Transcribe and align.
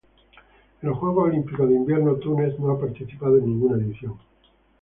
En 0.81 0.89
los 0.89 0.97
Juegos 0.97 1.25
Olímpicos 1.29 1.69
de 1.69 1.75
Invierno 1.75 2.15
Túnez 2.15 2.57
no 2.57 2.71
ha 2.71 2.79
participado 2.79 3.37
en 3.37 3.45
ninguna 3.45 3.77
edición. 3.77 4.17